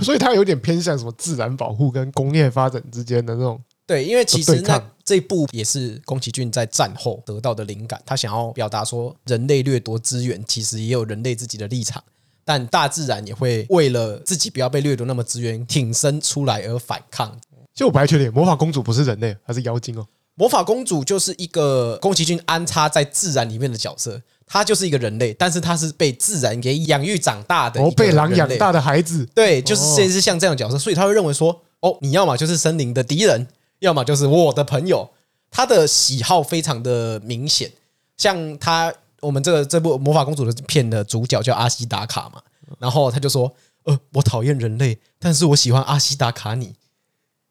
[0.02, 3.58] 所以他有点偏向什么自然保护跟工业发展之间的那种。
[3.88, 12.04] 对，因为其实那这部也是宫崎骏在战后得到的灵感，他想要表达说，人类掠夺资源，其实也有人类自己的立场，
[12.44, 17.39] 但大自然也会为了自己不要被掠夺那么资源，挺身出来而反抗。
[17.80, 20.06] 其实我不太确定，魔法公主不是人类，还是妖精哦？
[20.36, 29.26] 魔法公主就是一个宫崎骏安插在自然里面的角色，她就是一个人类，但是她是被自然给养育长大的，哦，被狼养大的孩子。
[29.34, 33.47] 对，就是类似像这样的角色，所以他会认为说，哦，你要么就是森林的敌人。
[33.80, 35.10] 要么就是我的朋友，
[35.49, 37.72] 他的喜好非常的明显，
[38.18, 42.41] 像他我们这个这部魔法公主的片的主角叫阿西达卡嘛，
[42.78, 43.49] 然后他就说，
[43.86, 46.76] 呃，我讨厌人类，但是我喜欢阿西达卡你，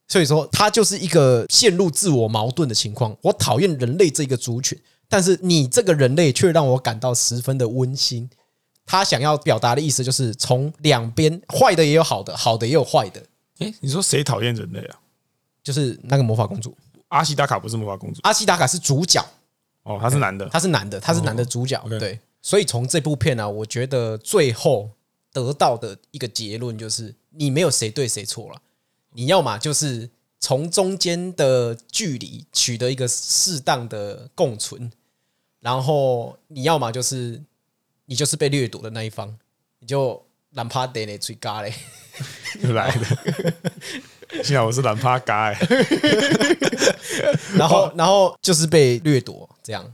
[0.09, 3.17] 所以说他就是一个陷入自我矛盾的情况。
[3.23, 4.77] 我讨厌人类这个族群，
[5.09, 8.29] 但是你这个人类却让我感到十分的温馨。
[8.87, 13.23] 他想要表达的意思就是从两边，坏的也有好的，好的也有坏的。
[13.59, 14.99] 诶，你说谁讨厌人类啊？
[15.63, 16.75] 就是那个魔法公主
[17.09, 19.23] 阿西达卡不是魔法公主，阿西达卡是主角。
[19.83, 21.83] 哦，他是男的，他是男的，他是男的主角。
[21.99, 24.91] 对，所以从这部片呢、啊，我觉得最后
[25.33, 28.61] 得到的一个结论就是，你没有谁对谁错了。
[29.19, 30.09] 你要么就是
[30.39, 34.93] 从中间的距离取得一个适当的共存，
[35.59, 37.43] 然后你要么就是
[38.05, 39.37] 你就是被掠夺的那一方，
[39.81, 41.75] 你就懒趴得嘞，最嘎嘞，
[42.63, 43.05] 又来了。
[44.45, 45.51] 幸好我是懒趴嘎，
[47.59, 49.93] 然后然后就是被掠夺，这样，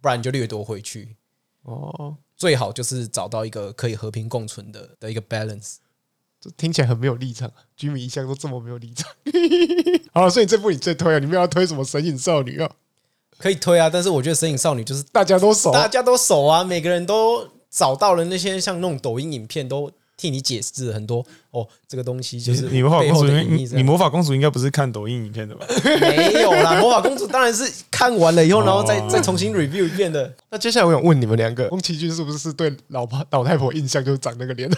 [0.00, 1.14] 不然你就掠夺回去。
[1.62, 5.76] 哦，最好就是找到一个可以和平共存的的一个 balance。
[6.40, 9.10] 这听起来很没有立场，Jimmy 一向都这么没有立场。
[10.12, 11.18] 好了，所以这部你最推啊？
[11.18, 12.70] 你们要推什么神隐少女啊？
[13.38, 19.90] 可以推啊，但是我觉得神隐少女就是大家都熟，大家都熟啊，每个人都找到了那些像那种抖音影片都。
[20.18, 25.64] 替你解释很多哦，这个东西就是你魔法公主，你你魔法公主应该不是看抖音影片的吧？
[26.00, 30.30] 没有啦，魔法公主当然是看完了以后，然后再再重新 review 一遍的。
[30.50, 34.68] 那接下来我想问你们两个，宫崎骏是不是对老婆老太婆印象就是长那个脸？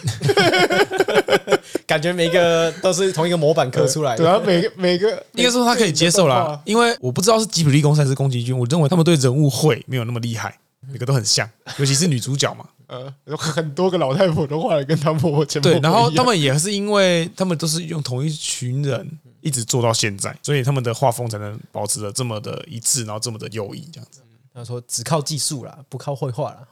[1.86, 4.18] 感觉每个都是同一个模板刻出来的。
[4.18, 10.54] 对啊，每个每个应该说他可以接受啦，因为我不知道是吉卜力公司还是宫崎骏，我认为他们对人物会没有那么厉害，
[10.92, 12.66] 每个都很像，尤其是女主角嘛。
[12.90, 15.62] 呃，有 很多个老太婆都画的跟他婆婆前。
[15.62, 24.22] 对，然后他们也是因为他们都是用同一群人一直做到现在，所以他们的画风才能保持的这么的一致，然后这么的优异，这样子。
[24.52, 26.66] 他说只靠技术啦，不靠绘画啦。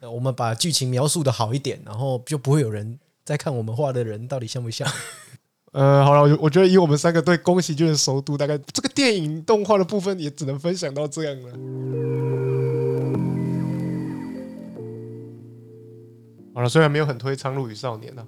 [0.10, 4.90] 我们把剧情描述的好一点，然后就不会有人再看我们画的人到底像不像。
[5.72, 11.52] 呃，好了，我我觉得以我们三个对宫崎骏的熟度，大概这个电影动画的部分也只能分享到这样了。
[16.54, 18.24] 好了，虽然没有很推《苍鹭与少年》啊，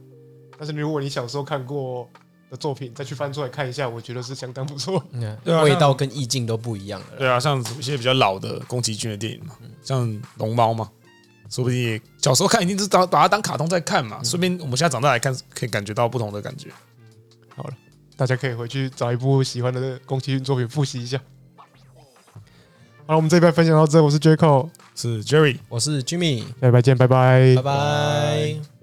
[0.58, 2.08] 但是如果你小时候看过
[2.50, 5.02] 的作品，再去翻出来看一下，我觉得是相当不错。
[5.12, 7.06] 嗯， 味道跟意境都不一样了。
[7.18, 10.06] 对啊，像一些比较老的宫崎骏的电影嘛，像
[10.38, 10.90] 《龙猫》嘛，
[11.48, 16.68] 说不定小时候看一定是当把它当卡通在看嘛，说不定我们现在长大来看，可以感觉到不同的感觉。
[17.54, 17.74] 好了，
[18.16, 21.20] 大家可以回去找一部喜欢的宫崎骏作品复习一下。
[23.06, 28.75] 好了，我们这一拜分享到这，我是 Jaco，是 Jerry，我是 Jimmy，下礼拜见，拜拜，拜拜。